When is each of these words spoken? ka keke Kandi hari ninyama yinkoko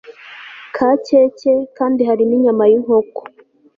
ka 0.75 0.89
keke 1.05 1.53
Kandi 1.77 2.01
hari 2.09 2.23
ninyama 2.29 2.63
yinkoko 2.71 3.21